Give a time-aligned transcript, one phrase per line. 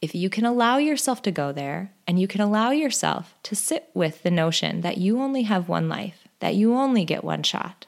[0.00, 3.90] if you can allow yourself to go there and you can allow yourself to sit
[3.92, 7.86] with the notion that you only have one life, that you only get one shot,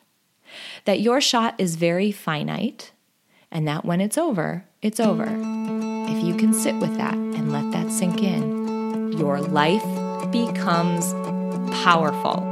[0.85, 2.93] that your shot is very finite,
[3.51, 5.25] and that when it's over, it's over.
[5.25, 9.83] If you can sit with that and let that sink in, your life
[10.31, 11.13] becomes
[11.83, 12.52] powerful.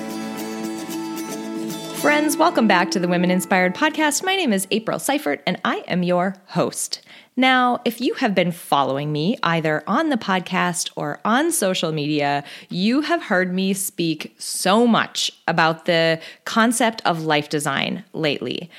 [2.01, 4.23] Friends, welcome back to the Women Inspired Podcast.
[4.23, 6.99] My name is April Seifert, and I am your host.
[7.37, 12.43] Now, if you have been following me either on the podcast or on social media,
[12.69, 18.71] you have heard me speak so much about the concept of life design lately.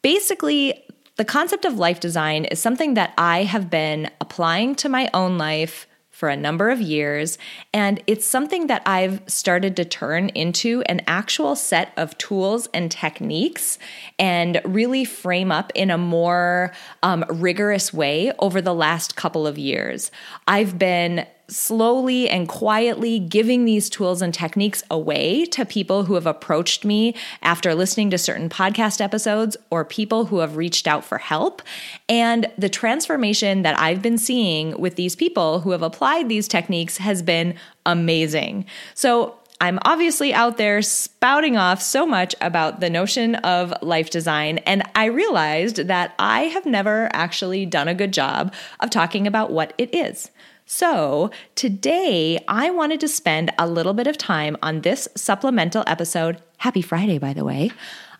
[0.00, 0.82] Basically,
[1.16, 5.36] the concept of life design is something that I have been applying to my own
[5.36, 5.86] life
[6.18, 7.38] for a number of years.
[7.72, 12.90] And it's something that I've started to turn into an actual set of tools and
[12.90, 13.78] techniques
[14.18, 16.72] and really frame up in a more
[17.04, 20.10] um, rigorous way over the last couple of years.
[20.48, 26.26] I've been slowly and quietly giving these tools and techniques away to people who have
[26.26, 31.18] approached me after listening to certain podcast episodes or people who have reached out for
[31.18, 31.62] help.
[32.08, 36.98] And the transformation that I've been seeing with these people who have applied these techniques
[36.98, 37.54] has been
[37.86, 38.66] amazing.
[38.94, 44.58] So, I'm obviously out there spouting off so much about the notion of life design,
[44.58, 49.50] and I realized that I have never actually done a good job of talking about
[49.50, 50.30] what it is.
[50.70, 56.42] So, today I wanted to spend a little bit of time on this supplemental episode.
[56.58, 57.70] Happy Friday, by the way.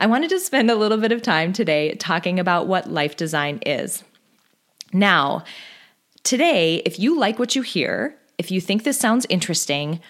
[0.00, 3.58] I wanted to spend a little bit of time today talking about what life design
[3.66, 4.02] is.
[4.94, 5.44] Now,
[6.22, 10.00] today, if you like what you hear, if you think this sounds interesting,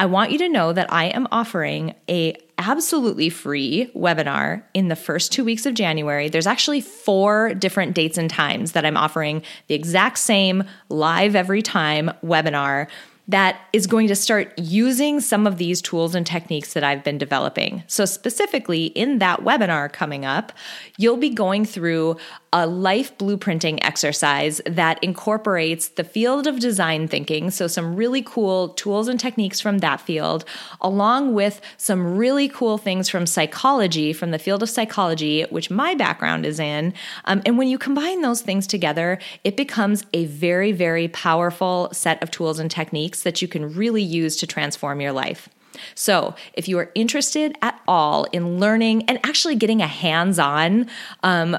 [0.00, 4.96] I want you to know that I am offering a absolutely free webinar in the
[4.96, 6.28] first 2 weeks of January.
[6.28, 11.62] There's actually four different dates and times that I'm offering the exact same live every
[11.62, 12.86] time webinar
[13.26, 17.18] that is going to start using some of these tools and techniques that I've been
[17.18, 17.82] developing.
[17.86, 20.52] So, specifically in that webinar coming up,
[20.96, 22.16] you'll be going through
[22.52, 28.70] a life blueprinting exercise that incorporates the field of design thinking, so some really cool
[28.70, 30.44] tools and techniques from that field,
[30.80, 35.94] along with some really cool things from psychology, from the field of psychology, which my
[35.94, 36.94] background is in.
[37.26, 42.22] Um, and when you combine those things together, it becomes a very, very powerful set
[42.22, 45.48] of tools and techniques that you can really use to transform your life.
[45.94, 50.88] So, if you are interested at all in learning and actually getting a hands on
[51.22, 51.56] um,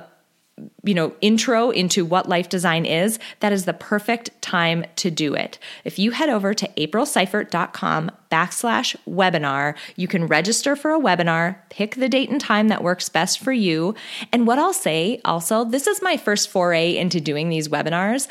[0.84, 5.34] you know, intro into what life design is, that is the perfect time to do
[5.34, 5.60] it.
[5.84, 11.96] If you head over to aprilseifert.com backslash webinar, you can register for a webinar, pick
[11.96, 13.96] the date and time that works best for you.
[14.32, 18.28] And what I'll say also, this is my first foray into doing these webinars.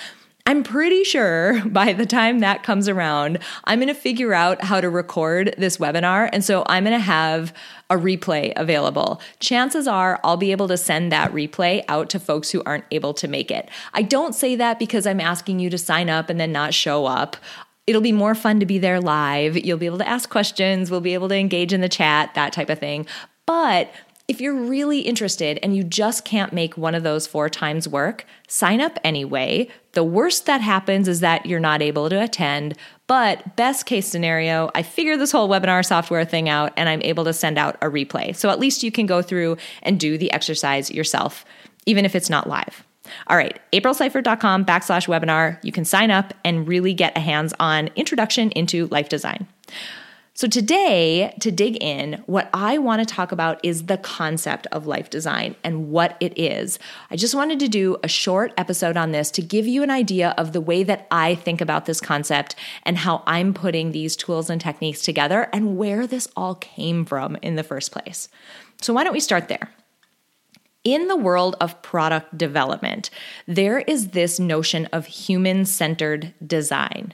[0.48, 4.80] I'm pretty sure by the time that comes around, I'm going to figure out how
[4.80, 6.30] to record this webinar.
[6.32, 7.52] And so I'm going to have
[7.90, 9.20] a replay available.
[9.40, 13.12] Chances are I'll be able to send that replay out to folks who aren't able
[13.14, 13.68] to make it.
[13.92, 17.04] I don't say that because I'm asking you to sign up and then not show
[17.04, 17.36] up.
[17.86, 19.54] It'll be more fun to be there live.
[19.54, 22.54] You'll be able to ask questions, we'll be able to engage in the chat, that
[22.54, 23.06] type of thing.
[23.44, 23.90] But
[24.28, 28.26] if you're really interested and you just can't make one of those four times work,
[28.46, 29.68] sign up anyway.
[29.92, 32.76] The worst that happens is that you're not able to attend.
[33.06, 37.24] But best case scenario, I figure this whole webinar software thing out and I'm able
[37.24, 38.36] to send out a replay.
[38.36, 41.46] So at least you can go through and do the exercise yourself,
[41.86, 42.84] even if it's not live.
[43.28, 45.58] All right, aprilseifert.com backslash webinar.
[45.64, 49.46] You can sign up and really get a hands on introduction into life design.
[50.38, 54.86] So, today, to dig in, what I want to talk about is the concept of
[54.86, 56.78] life design and what it is.
[57.10, 60.36] I just wanted to do a short episode on this to give you an idea
[60.38, 62.54] of the way that I think about this concept
[62.84, 67.36] and how I'm putting these tools and techniques together and where this all came from
[67.42, 68.28] in the first place.
[68.80, 69.70] So, why don't we start there?
[70.84, 73.10] in the world of product development,
[73.46, 77.12] there is this notion of human centered design.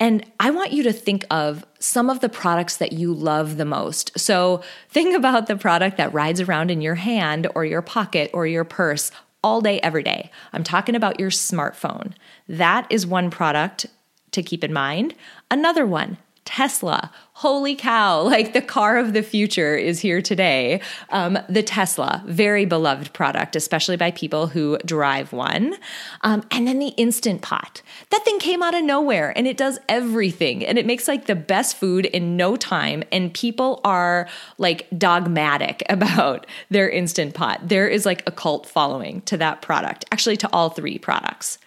[0.00, 3.64] And I want you to think of some of the products that you love the
[3.64, 4.18] most.
[4.18, 8.46] So think about the product that rides around in your hand or your pocket or
[8.46, 9.10] your purse
[9.42, 10.30] all day, every day.
[10.52, 12.12] I'm talking about your smartphone.
[12.48, 13.86] That is one product
[14.32, 15.14] to keep in mind.
[15.50, 17.10] Another one, Tesla.
[17.38, 20.80] Holy cow, like the car of the future is here today.
[21.10, 25.74] Um, the Tesla, very beloved product, especially by people who drive one.
[26.22, 27.82] Um, and then the Instant Pot.
[28.10, 31.34] That thing came out of nowhere and it does everything and it makes like the
[31.34, 33.02] best food in no time.
[33.10, 37.68] And people are like dogmatic about their Instant Pot.
[37.68, 41.58] There is like a cult following to that product, actually, to all three products.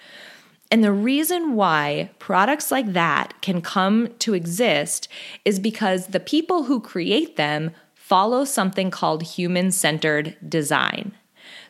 [0.69, 5.07] And the reason why products like that can come to exist
[5.45, 11.13] is because the people who create them follow something called human centered design.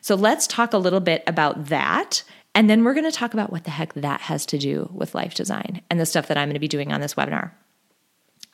[0.00, 2.22] So let's talk a little bit about that.
[2.54, 5.14] And then we're going to talk about what the heck that has to do with
[5.14, 7.52] life design and the stuff that I'm going to be doing on this webinar.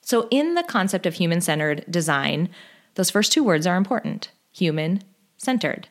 [0.02, 2.50] So, in the concept of human centered design,
[2.94, 5.02] those first two words are important human
[5.38, 5.88] centered.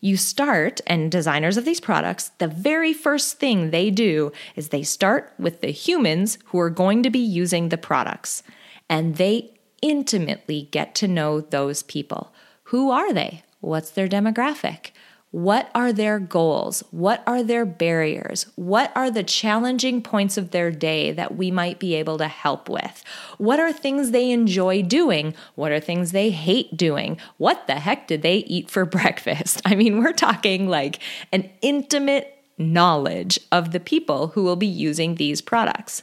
[0.00, 4.82] You start, and designers of these products, the very first thing they do is they
[4.82, 8.42] start with the humans who are going to be using the products,
[8.88, 12.34] and they intimately get to know those people.
[12.64, 13.42] Who are they?
[13.60, 14.90] What's their demographic?
[15.32, 16.84] What are their goals?
[16.90, 18.46] What are their barriers?
[18.54, 22.68] What are the challenging points of their day that we might be able to help
[22.68, 23.02] with?
[23.36, 25.34] What are things they enjoy doing?
[25.54, 27.18] What are things they hate doing?
[27.38, 29.60] What the heck did they eat for breakfast?
[29.64, 31.00] I mean, we're talking like
[31.32, 36.02] an intimate knowledge of the people who will be using these products.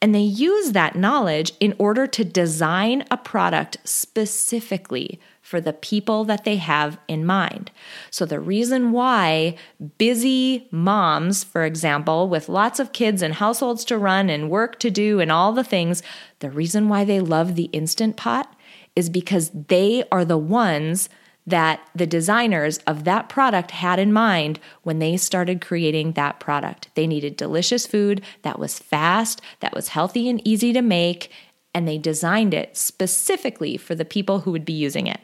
[0.00, 5.20] And they use that knowledge in order to design a product specifically
[5.52, 7.70] for the people that they have in mind.
[8.10, 9.54] So, the reason why
[9.98, 14.90] busy moms, for example, with lots of kids and households to run and work to
[14.90, 16.02] do and all the things,
[16.38, 18.50] the reason why they love the Instant Pot
[18.96, 21.10] is because they are the ones
[21.46, 26.88] that the designers of that product had in mind when they started creating that product.
[26.94, 31.30] They needed delicious food that was fast, that was healthy and easy to make,
[31.74, 35.20] and they designed it specifically for the people who would be using it.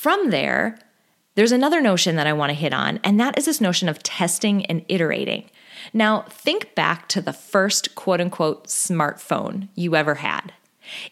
[0.00, 0.78] From there,
[1.34, 4.02] there's another notion that I want to hit on, and that is this notion of
[4.02, 5.50] testing and iterating.
[5.92, 10.54] Now, think back to the first quote unquote smartphone you ever had.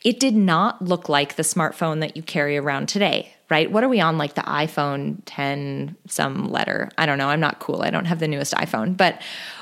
[0.06, 3.70] It did not look like the smartphone that you carry around today, right?
[3.70, 6.88] What are we on, like the iPhone 10, some letter?
[6.96, 7.28] I don't know.
[7.28, 7.82] I'm not cool.
[7.82, 9.20] I don't have the newest iPhone, but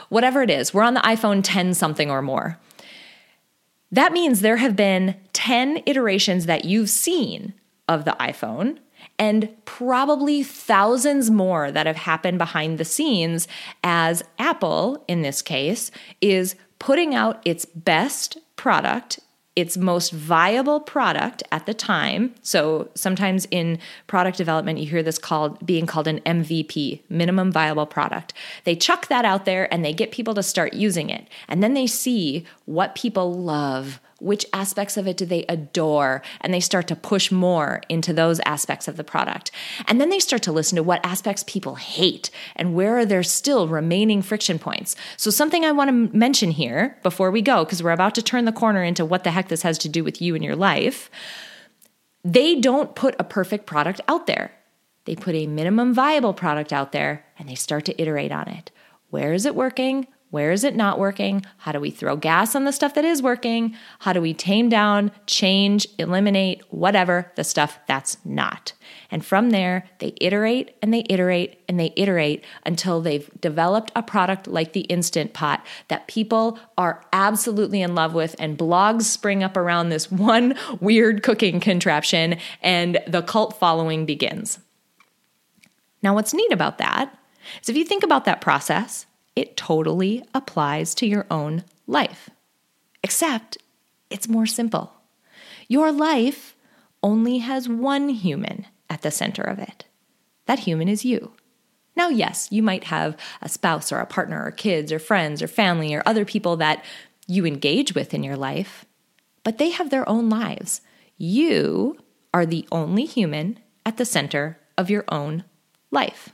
[0.09, 2.61] whatever it is, we're on the iPhone 10 something or more.
[3.91, 7.55] That means there have been 10 iterations that you've seen
[7.89, 8.79] of the iPhone
[9.19, 13.49] and probably thousands more that have happened behind the scenes
[13.83, 15.91] as Apple, in this case,
[16.21, 19.19] is putting out its best product
[19.57, 22.35] its most viable product at the time.
[22.43, 27.87] So sometimes in product development, you hear this called being called an MVP, minimum viable
[27.87, 28.35] product.
[28.65, 31.27] They chuck that out there and they get people to start using it.
[31.49, 36.23] And then they see what people love, which aspects of it do they adore?
[36.41, 39.51] And they start to push more into those aspects of the product.
[39.87, 43.23] And then they start to listen to what aspects people hate and where are there
[43.23, 44.97] still remaining friction points.
[45.17, 48.45] So, something I want to mention here before we go, because we're about to turn
[48.45, 51.11] the corner into what the heck this has to do with you and your life.
[52.25, 54.53] They don't put a perfect product out there.
[55.05, 58.73] They put a minimum viable product out there and they start to iterate on it.
[59.11, 60.09] Where is it working?
[60.31, 61.47] Where is it not working?
[61.59, 63.77] How do we throw gas on the stuff that is working?
[64.01, 68.73] How do we tame down, change, eliminate, whatever the stuff that's not?
[69.09, 74.03] And from there, they iterate and they iterate and they iterate until they've developed a
[74.03, 78.35] product like the Instant Pot that people are absolutely in love with.
[78.39, 84.59] And blogs spring up around this one weird cooking contraption, and the cult following begins.
[86.03, 87.17] Now, what's neat about that
[87.63, 89.07] is if you think about that process,
[89.37, 92.31] it totally applies to your own life.
[93.03, 93.59] Except
[94.11, 94.95] it's more simple.
[95.69, 96.57] Your life
[97.03, 99.85] only has one human at the center of it.
[100.47, 101.33] That human is you.
[101.95, 105.49] Now, yes, you might have a spouse or a partner or kids or friends or
[105.49, 106.85] family or other people that
[107.27, 108.85] you engage with in your life,
[109.45, 110.81] but they have their own lives.
[111.17, 111.99] You
[112.33, 115.45] are the only human at the center of your own
[115.91, 116.31] life.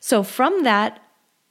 [0.00, 1.00] So, from that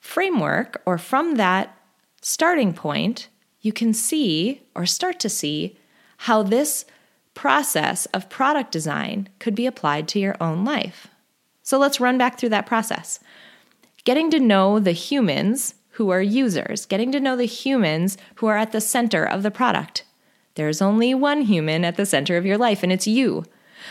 [0.01, 1.77] framework or from that
[2.21, 3.29] starting point,
[3.61, 5.77] you can see or start to see
[6.17, 6.83] how this
[7.33, 11.07] process of product design could be applied to your own life.
[11.63, 13.19] So let's run back through that process.
[14.03, 18.57] Getting to know the humans who are users, getting to know the humans who are
[18.57, 20.03] at the center of the product.
[20.55, 23.45] There's only one human at the center of your life, and it's you.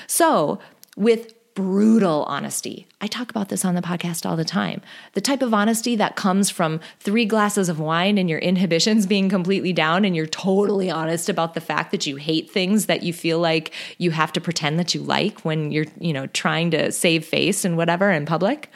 [0.07, 0.59] So,
[0.97, 2.87] with brutal honesty.
[3.01, 4.81] I talk about this on the podcast all the time.
[5.13, 9.29] The type of honesty that comes from three glasses of wine and your inhibitions being
[9.29, 13.13] completely down, and you're totally honest about the fact that you hate things that you
[13.13, 16.93] feel like you have to pretend that you like when you're, you know, trying to
[16.93, 18.71] save face and whatever in public.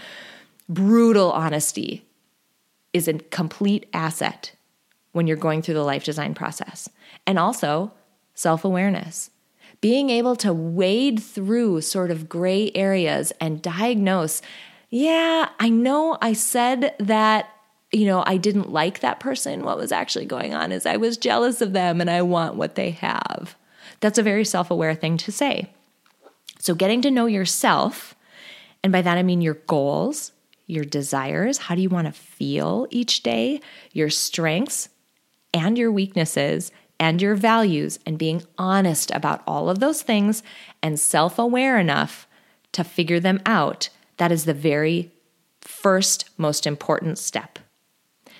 [0.69, 2.05] Brutal honesty
[2.93, 4.53] is a complete asset
[5.13, 6.89] when you're going through the life design process.
[7.27, 7.93] And also
[8.35, 9.31] self awareness
[9.85, 14.41] being able to wade through sort of gray areas and diagnose,
[14.89, 17.51] yeah, I know I said that
[17.93, 19.63] you know, I didn't like that person.
[19.63, 22.77] What was actually going on is I was jealous of them and I want what
[22.77, 23.57] they have.
[24.01, 25.71] That's a very self aware thing to say.
[26.61, 28.15] So, getting to know yourself,
[28.83, 30.33] and by that I mean your goals,
[30.67, 33.61] your desires, how do you want to feel each day,
[33.93, 34.89] your strengths
[35.53, 36.73] and your weaknesses,
[37.05, 40.43] and your values and being honest about all of those things
[40.83, 42.27] and self aware enough
[42.73, 45.13] to figure them out, that is the very
[45.61, 47.59] first most important step.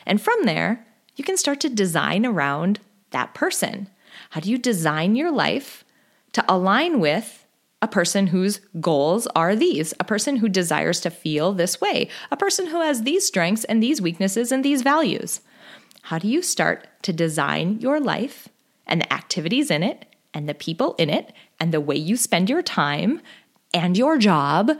[0.07, 2.81] And from there, you can start to design around
[3.11, 3.91] that person.
[4.31, 5.85] How do you design your life
[6.33, 7.47] to align with
[7.83, 12.37] a person whose goals are these, a person who desires to feel this way, a
[12.39, 15.43] person who has these strengths and these weaknesses and these values?
[16.05, 18.49] How do you start to design your life
[18.87, 22.51] and the activities in it and the people in it and the way you spend
[22.51, 23.21] your time
[23.73, 24.73] and your job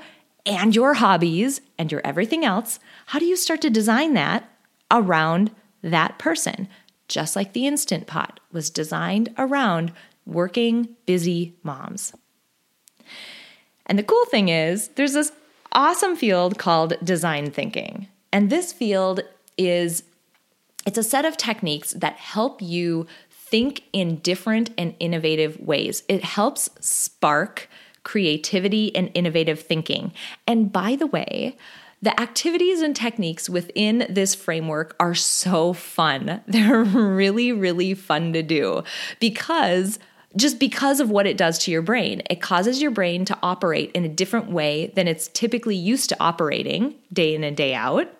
[0.47, 2.79] and your hobbies and your everything else?
[3.07, 4.49] How do you start to design that
[4.91, 5.51] around
[5.83, 6.69] that person?
[7.09, 9.93] Just like the Instant Pot was designed around
[10.27, 12.13] working, busy moms.
[13.87, 15.33] And the cool thing is, there's this
[15.73, 18.09] awesome field called design thinking.
[18.33, 19.21] And this field
[19.59, 20.05] is
[20.87, 23.07] it's a set of techniques that help you
[23.55, 26.03] think in different and innovative ways.
[26.09, 27.69] It helps spark
[28.03, 30.13] creativity and innovative thinking.
[30.45, 31.57] And by the way,
[32.03, 36.43] the activities and techniques within this framework are so fun.
[36.49, 38.83] They're really, really fun to do
[39.21, 40.01] because
[40.35, 42.23] just because of what it does to your brain.
[42.29, 46.17] It causes your brain to operate in a different way than it's typically used to
[46.19, 48.13] operating day in and day out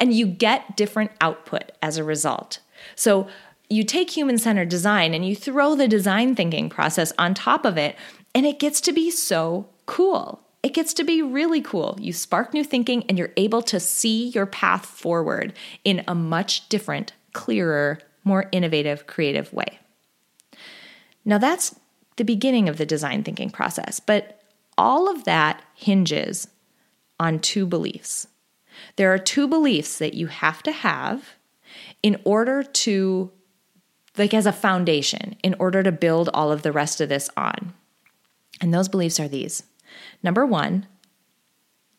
[0.00, 2.58] and you get different output as a result.
[2.96, 3.28] So
[3.70, 7.78] you take human centered design and you throw the design thinking process on top of
[7.78, 7.96] it,
[8.34, 10.42] and it gets to be so cool.
[10.62, 11.96] It gets to be really cool.
[11.98, 16.68] You spark new thinking and you're able to see your path forward in a much
[16.68, 19.78] different, clearer, more innovative, creative way.
[21.24, 21.78] Now, that's
[22.16, 24.42] the beginning of the design thinking process, but
[24.76, 26.48] all of that hinges
[27.18, 28.26] on two beliefs.
[28.96, 31.36] There are two beliefs that you have to have
[32.02, 33.30] in order to,
[34.20, 37.72] like, as a foundation, in order to build all of the rest of this on.
[38.60, 39.64] And those beliefs are these
[40.22, 40.86] number one,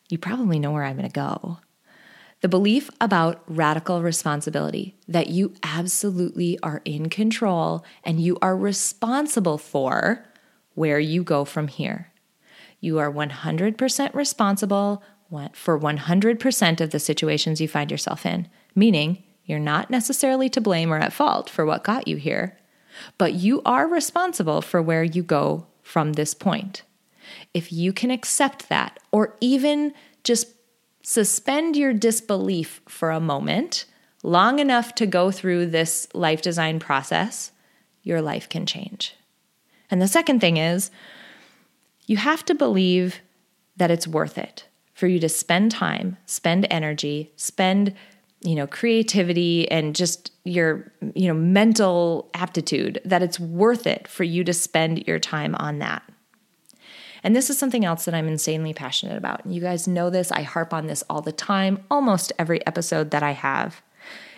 [0.08, 1.58] you probably know where I'm going to go.
[2.40, 9.58] The belief about radical responsibility that you absolutely are in control and you are responsible
[9.58, 10.26] for
[10.74, 12.12] where you go from here.
[12.80, 15.02] You are 100% responsible
[15.52, 20.92] for 100% of the situations you find yourself in, meaning you're not necessarily to blame
[20.92, 22.58] or at fault for what got you here,
[23.18, 26.82] but you are responsible for where you go from this point.
[27.54, 29.92] If you can accept that, or even
[30.24, 30.48] just
[31.02, 33.84] suspend your disbelief for a moment,
[34.22, 37.52] long enough to go through this life design process,
[38.02, 39.14] your life can change.
[39.90, 40.90] And the second thing is,
[42.06, 43.20] you have to believe
[43.76, 47.94] that it's worth it for you to spend time, spend energy, spend
[48.42, 54.24] you know creativity and just your you know mental aptitude that it's worth it for
[54.24, 56.02] you to spend your time on that.
[57.24, 59.46] And this is something else that I'm insanely passionate about.
[59.46, 60.32] You guys know this.
[60.32, 63.80] I harp on this all the time, almost every episode that I have.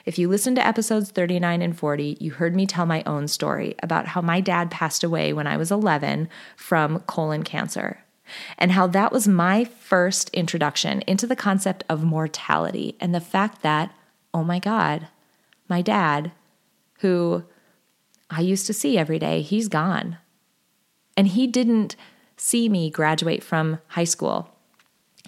[0.05, 3.75] If you listen to episodes 39 and 40, you heard me tell my own story
[3.83, 8.04] about how my dad passed away when I was 11 from colon cancer
[8.59, 13.62] and how that was my first introduction into the concept of mortality and the fact
[13.62, 13.95] that,
[14.33, 15.09] oh my God,
[15.69, 16.33] my dad,
[17.00, 17.45] who
[18.31, 20.19] I used to see every day, he's gone.
[21.16, 21.97] And he didn't
[22.37, 24.50] see me graduate from high school.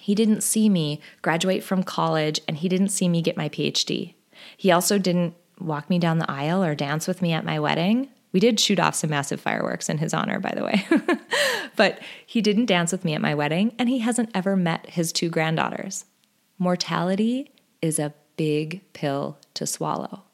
[0.01, 4.15] He didn't see me graduate from college, and he didn't see me get my PhD.
[4.57, 8.09] He also didn't walk me down the aisle or dance with me at my wedding.
[8.37, 10.87] We did shoot off some massive fireworks in his honor, by the way.
[11.77, 15.11] but he didn't dance with me at my wedding, and he hasn't ever met his
[15.11, 16.05] two granddaughters.
[16.59, 17.51] Mortality
[17.81, 20.25] is a big pill to swallow.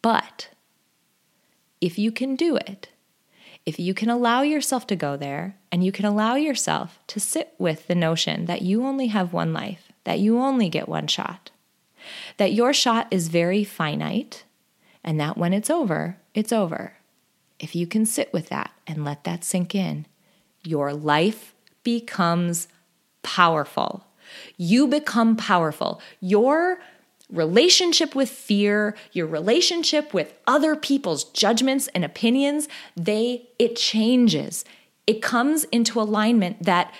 [0.00, 0.48] But
[1.82, 2.88] if you can do it,
[3.66, 7.52] if you can allow yourself to go there and you can allow yourself to sit
[7.58, 11.50] with the notion that you only have one life, that you only get one shot,
[12.38, 14.44] that your shot is very finite,
[15.04, 16.94] and that when it's over, it's over.
[17.58, 20.06] If you can sit with that and let that sink in,
[20.62, 22.68] your life becomes
[23.22, 24.06] powerful.
[24.56, 26.00] You become powerful.
[26.20, 26.80] Your
[27.30, 34.64] relationship with fear, your relationship with other people's judgments and opinions, they it changes.
[35.06, 36.92] It comes into alignment that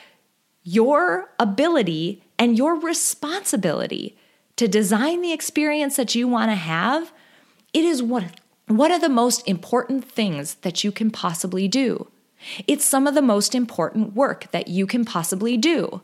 [0.63, 4.17] your ability and your responsibility
[4.57, 7.13] to design the experience that you want to have,
[7.73, 8.25] it is what
[8.67, 12.09] one are the most important things that you can possibly do.
[12.67, 16.03] It's some of the most important work that you can possibly do.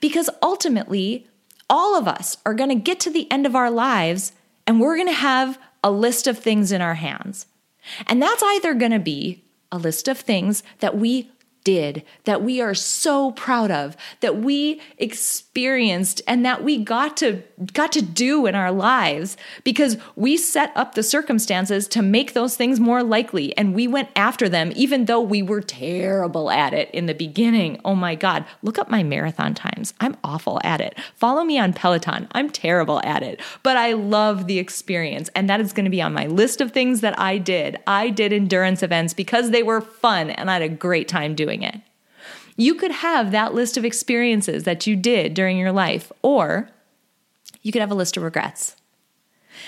[0.00, 1.26] Because ultimately,
[1.70, 4.32] all of us are going to get to the end of our lives
[4.66, 7.46] and we're going to have a list of things in our hands.
[8.06, 11.30] And that's either going to be a list of things that we
[11.64, 17.42] did, that we are so proud of, that we experienced and that we got to
[17.72, 22.56] got to do in our lives because we set up the circumstances to make those
[22.56, 26.90] things more likely and we went after them even though we were terrible at it
[26.92, 27.80] in the beginning.
[27.84, 29.94] Oh my god, look up my marathon times.
[30.00, 30.96] I'm awful at it.
[31.14, 32.28] Follow me on Peloton.
[32.32, 36.02] I'm terrible at it, but I love the experience and that is going to be
[36.02, 37.76] on my list of things that I did.
[37.86, 41.62] I did endurance events because they were fun and I had a great time doing
[41.62, 41.80] it.
[42.60, 46.68] You could have that list of experiences that you did during your life, or
[47.68, 48.74] you could have a list of regrets.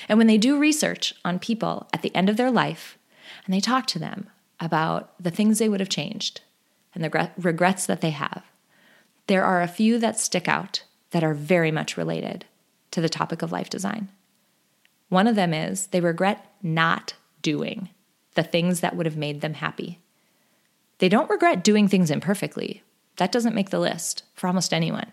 [0.09, 2.99] And when they do research on people at the end of their life
[3.45, 4.28] and they talk to them
[4.59, 6.40] about the things they would have changed
[6.95, 8.42] and the regrets that they have,
[9.28, 12.47] there are a few that stick out that are very much related
[12.90, 14.09] to the topic of life design.
[15.09, 17.91] One of them is they regret not doing
[18.34, 19.99] the things that would have made them happy.
[20.99, 22.82] They don't regret doing things imperfectly.
[23.17, 25.13] That doesn't make the list for almost anyone.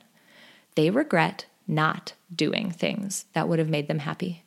[0.75, 4.43] They regret not doing things that would have made them happy.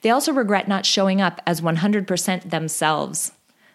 [0.00, 3.32] They also regret not showing up as 100% themselves.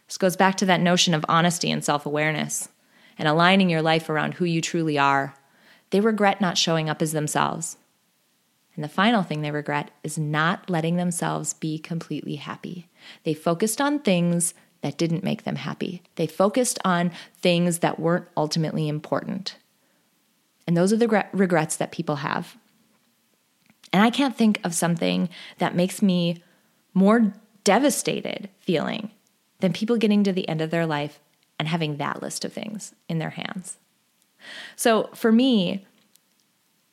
[0.08, 2.70] This goes back to that notion of honesty and self awareness
[3.18, 5.36] and aligning your life around who you truly are.
[5.92, 7.78] They regret not showing up as themselves.
[8.76, 12.88] And the final thing they regret is not letting themselves be completely happy.
[13.24, 16.02] They focused on things that didn't make them happy.
[16.16, 19.58] They focused on things that weren't ultimately important.
[20.66, 22.58] And those are the regrets that people have.
[23.94, 26.44] And I can't think of something that makes me
[26.94, 29.12] more devastated feeling
[29.60, 31.20] than people getting to the end of their life
[31.60, 33.78] and having that list of things in their hands.
[34.76, 35.86] So for me,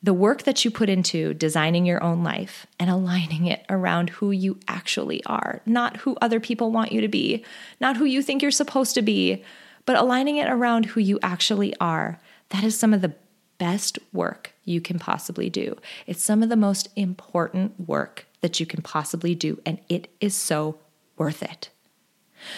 [0.03, 4.31] the work that you put into designing your own life and aligning it around who
[4.31, 7.45] you actually are, not who other people want you to be,
[7.81, 9.43] not who you think you're supposed to be,
[9.87, 12.21] but aligning it around who you actually are.
[12.51, 13.15] That is some of the
[13.57, 15.77] best work you can possibly do.
[16.07, 20.35] It's some of the most important work that you can possibly do, and it is
[20.35, 20.79] so
[21.17, 21.71] worth it.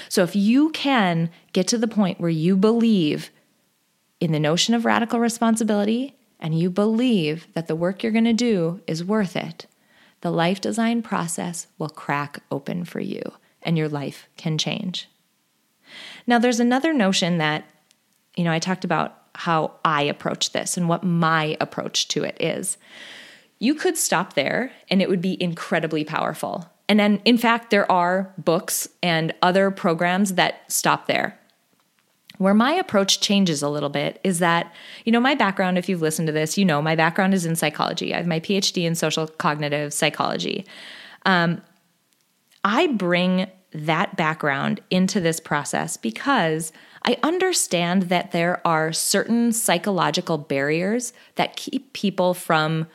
[0.08, 3.30] So, if you can get to the point where you believe
[4.20, 8.32] in the notion of radical responsibility and you believe that the work you're going to
[8.34, 9.66] do is worth it,
[10.20, 13.22] the life design process will crack open for you
[13.62, 15.08] and your life can change.
[16.26, 17.64] Now, there's another notion that,
[18.36, 22.36] you know, I talked about how I approach this and what my approach to it
[22.40, 22.76] is.
[23.58, 26.70] You could stop there and it would be incredibly powerful.
[26.88, 31.38] And then, in fact, there are books and other programs that stop there.
[32.38, 34.72] Where my approach changes a little bit is that,
[35.04, 37.54] you know, my background, if you've listened to this, you know, my background is in
[37.54, 38.14] psychology.
[38.14, 40.64] I have my PhD in social cognitive psychology.
[41.26, 41.60] Um,
[42.64, 50.38] I bring that background into this process because I understand that there are certain psychological
[50.38, 52.86] barriers that keep people from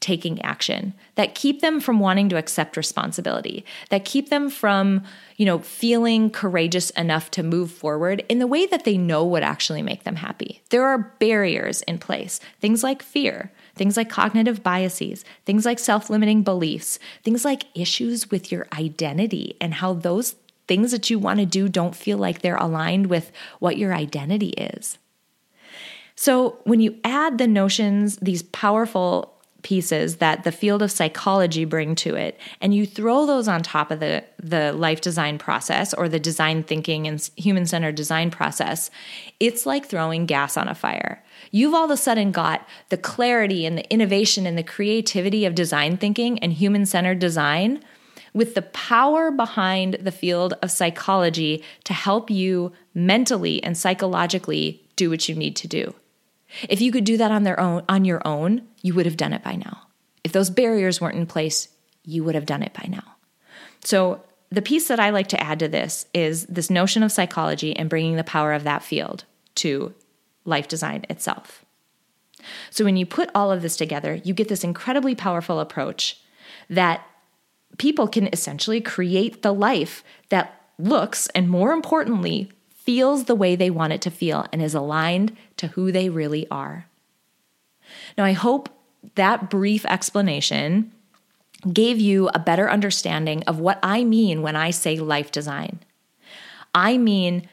[0.00, 5.02] taking action, that keep them from wanting to accept responsibility, that keep them from,
[5.36, 9.42] you know, feeling courageous enough to move forward in the way that they know would
[9.42, 10.62] actually make them happy.
[10.70, 16.08] There are barriers in place, things like fear, things like cognitive biases, things like self
[16.08, 20.36] limiting beliefs, things like issues with your identity and how those
[20.68, 24.50] things that you want to do don't feel like they're aligned with what your identity
[24.50, 24.98] is.
[26.14, 31.94] So, when you add the notions, these powerful pieces that the field of psychology bring
[31.96, 36.08] to it and you throw those on top of the the life design process or
[36.08, 38.88] the design thinking and human centered design process
[39.40, 43.66] it's like throwing gas on a fire you've all of a sudden got the clarity
[43.66, 47.82] and the innovation and the creativity of design thinking and human centered design
[48.34, 55.10] with the power behind the field of psychology to help you mentally and psychologically do
[55.10, 55.94] what you need to do
[56.68, 59.32] if you could do that on their own on your own, you would have done
[59.32, 59.82] it by now.
[60.24, 61.68] If those barriers weren't in place,
[62.04, 63.16] you would have done it by now.
[63.84, 67.76] So, the piece that I like to add to this is this notion of psychology
[67.76, 69.24] and bringing the power of that field
[69.56, 69.94] to
[70.46, 71.66] life design itself.
[72.70, 76.20] So, when you put all of this together, you get this incredibly powerful approach
[76.70, 77.06] that
[77.76, 83.68] people can essentially create the life that looks and more importantly feels the way they
[83.70, 86.86] want it to feel and is aligned to who they really are.
[88.16, 88.70] Now, I hope
[89.14, 90.92] that brief explanation
[91.72, 95.80] gave you a better understanding of what I mean when I say life design.
[96.74, 97.48] I mean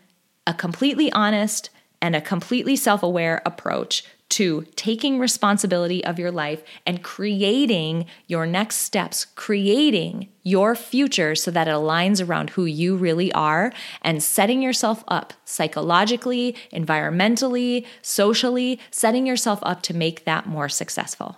[0.46, 1.70] a completely honest
[2.02, 8.46] and a completely self aware approach to taking responsibility of your life and creating your
[8.46, 14.24] next steps, creating your future so that it aligns around who you really are and
[14.24, 21.38] setting yourself up psychologically, environmentally, socially, setting yourself up to make that more successful.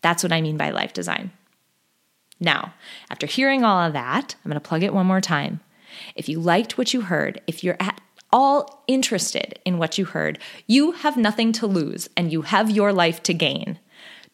[0.00, 1.32] That's what I mean by life design.
[2.40, 2.74] Now,
[3.10, 5.60] after hearing all of that, I'm going to plug it one more time.
[6.14, 8.00] If you liked what you heard, if you're at
[8.32, 12.92] all interested in what you heard, you have nothing to lose and you have your
[12.92, 13.78] life to gain.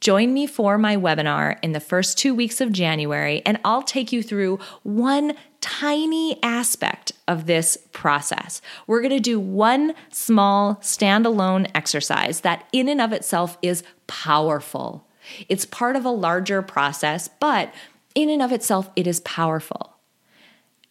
[0.00, 4.12] Join me for my webinar in the first two weeks of January, and I'll take
[4.12, 8.60] you through one tiny aspect of this process.
[8.86, 15.06] We're gonna do one small standalone exercise that, in and of itself, is powerful.
[15.48, 17.72] It's part of a larger process, but
[18.14, 19.93] in and of itself, it is powerful.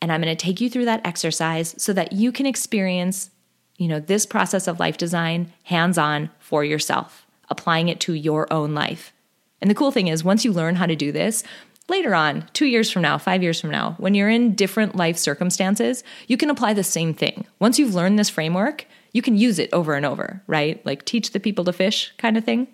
[0.04, 3.30] And I'm going to take you through that exercise so that you can experience,
[3.78, 8.74] you know, this process of life design hands-on for yourself, applying it to your own
[8.74, 9.14] life.
[9.62, 11.42] And the cool thing is once you learn how to do this,
[11.88, 15.18] later on, 2 years from now, 5 years from now, when you're in different life
[15.18, 17.46] circumstances, you can apply the same thing.
[17.60, 20.86] Once you've learned this framework, you can use it over and over, right?
[20.86, 22.68] Like teach the people to fish kind of thing.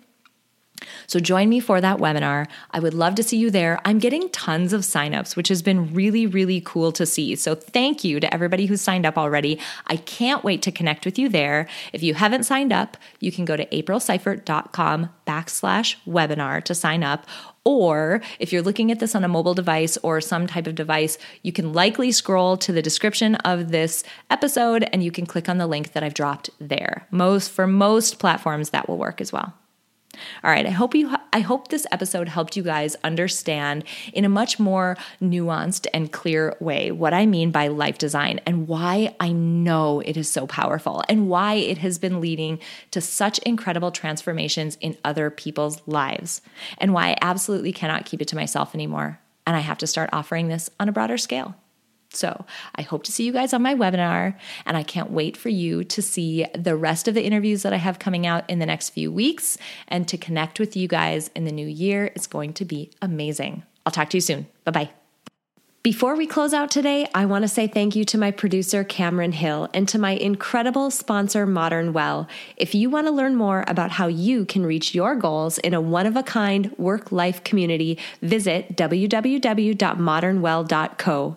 [1.06, 2.46] So join me for that webinar.
[2.70, 3.80] I would love to see you there.
[3.84, 7.36] I'm getting tons of signups, which has been really, really cool to see.
[7.36, 9.58] So thank you to everybody who signed up already.
[9.86, 11.68] I can't wait to connect with you there.
[11.92, 17.26] If you haven't signed up, you can go to aprilseifert.com backslash webinar to sign up.
[17.64, 21.18] Or if you're looking at this on a mobile device or some type of device,
[21.42, 25.58] you can likely scroll to the description of this episode and you can click on
[25.58, 27.06] the link that I've dropped there.
[27.10, 29.54] Most for most platforms that will work as well.
[30.42, 34.28] All right, I hope you I hope this episode helped you guys understand in a
[34.28, 39.32] much more nuanced and clear way what I mean by life design and why I
[39.32, 42.58] know it is so powerful and why it has been leading
[42.90, 46.42] to such incredible transformations in other people's lives
[46.78, 50.10] and why I absolutely cannot keep it to myself anymore and I have to start
[50.12, 51.54] offering this on a broader scale.
[52.12, 52.44] So
[52.74, 54.34] I hope to see you guys on my webinar,
[54.66, 57.76] and I can't wait for you to see the rest of the interviews that I
[57.76, 61.44] have coming out in the next few weeks and to connect with you guys in
[61.44, 62.10] the new year.
[62.16, 63.62] It's going to be amazing.
[63.86, 64.48] I'll talk to you soon.
[64.64, 64.90] Bye bye.
[65.82, 69.32] Before we close out today, I want to say thank you to my producer, Cameron
[69.32, 72.28] Hill, and to my incredible sponsor, Modern Well.
[72.58, 75.80] If you want to learn more about how you can reach your goals in a
[75.80, 81.36] one of a kind work life community, visit www.modernwell.co.